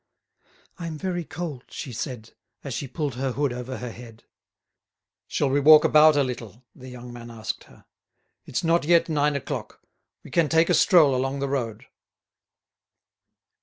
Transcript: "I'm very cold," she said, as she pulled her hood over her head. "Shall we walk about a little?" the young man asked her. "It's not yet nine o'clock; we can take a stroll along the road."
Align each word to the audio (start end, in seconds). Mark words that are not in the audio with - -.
"I'm 0.79 0.97
very 0.97 1.23
cold," 1.23 1.65
she 1.69 1.93
said, 1.93 2.31
as 2.63 2.73
she 2.73 2.87
pulled 2.87 3.13
her 3.13 3.33
hood 3.33 3.53
over 3.53 3.77
her 3.77 3.91
head. 3.91 4.23
"Shall 5.27 5.51
we 5.51 5.59
walk 5.59 5.85
about 5.85 6.15
a 6.15 6.23
little?" 6.23 6.65
the 6.73 6.89
young 6.89 7.13
man 7.13 7.29
asked 7.29 7.65
her. 7.65 7.85
"It's 8.43 8.63
not 8.63 8.83
yet 8.83 9.09
nine 9.09 9.35
o'clock; 9.35 9.79
we 10.23 10.31
can 10.31 10.49
take 10.49 10.71
a 10.71 10.73
stroll 10.73 11.13
along 11.13 11.37
the 11.37 11.49
road." 11.49 11.85